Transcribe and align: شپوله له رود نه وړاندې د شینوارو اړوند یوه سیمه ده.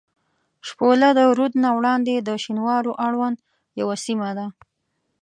شپوله 0.67 1.09
له 1.17 1.23
رود 1.37 1.53
نه 1.63 1.69
وړاندې 1.77 2.13
د 2.17 2.29
شینوارو 2.43 2.91
اړوند 3.07 3.37
یوه 3.79 3.95
سیمه 4.05 4.29
ده. 4.37 4.47